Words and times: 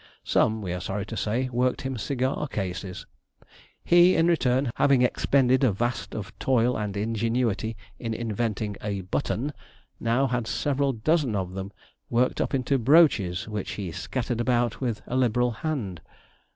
Some, 0.23 0.63
we 0.63 0.73
are 0.73 0.79
sorry 0.79 1.05
to 1.05 1.15
say, 1.15 1.47
worked 1.49 1.81
him 1.81 1.95
cigar 1.95 2.47
cases. 2.47 3.05
He, 3.85 4.15
in 4.15 4.25
return, 4.25 4.71
having 4.77 5.03
expended 5.03 5.63
a 5.63 5.71
vast 5.71 6.15
of 6.15 6.33
toil 6.39 6.75
and 6.75 6.97
ingenuity 6.97 7.77
in 7.99 8.15
inventing 8.15 8.77
a 8.81 9.01
'button,' 9.01 9.53
now 9.99 10.25
had 10.25 10.47
several 10.47 10.91
dozen 10.91 11.35
of 11.35 11.53
them 11.53 11.71
worked 12.09 12.41
up 12.41 12.55
into 12.55 12.79
brooches, 12.79 13.47
which 13.47 13.73
he 13.73 13.91
scattered 13.91 14.41
about 14.41 14.81
with 14.81 15.03
a 15.05 15.15
liberal 15.15 15.51
hand. 15.51 16.01